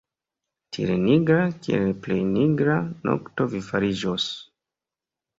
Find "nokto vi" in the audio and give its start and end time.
3.09-3.61